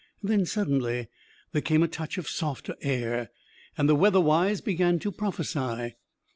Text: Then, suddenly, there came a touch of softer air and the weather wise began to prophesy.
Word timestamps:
Then, 0.23 0.47
suddenly, 0.47 1.09
there 1.51 1.61
came 1.61 1.83
a 1.83 1.87
touch 1.87 2.17
of 2.17 2.27
softer 2.27 2.75
air 2.81 3.29
and 3.77 3.87
the 3.87 3.93
weather 3.93 4.19
wise 4.19 4.59
began 4.59 4.97
to 4.97 5.11
prophesy. 5.11 5.93